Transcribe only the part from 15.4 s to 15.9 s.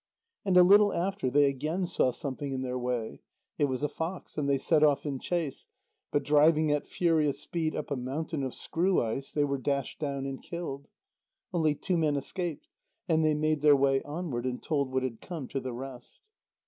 to the